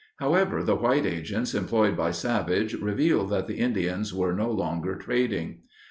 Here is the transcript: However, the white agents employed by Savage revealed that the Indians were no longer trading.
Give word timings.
However, 0.17 0.63
the 0.63 0.75
white 0.75 1.05
agents 1.05 1.53
employed 1.53 1.95
by 1.95 2.09
Savage 2.09 2.73
revealed 2.73 3.29
that 3.29 3.45
the 3.45 3.59
Indians 3.59 4.11
were 4.15 4.33
no 4.33 4.49
longer 4.49 4.95
trading. 4.95 5.59